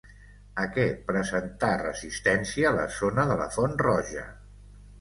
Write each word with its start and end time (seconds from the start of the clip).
A 0.61 0.63
què 0.77 0.85
presentà 1.09 1.69
resistència 1.83 2.73
la 2.81 2.89
zona 2.99 3.29
de 3.33 3.39
la 3.45 3.49
Font 3.59 3.79
Roja? 3.87 4.29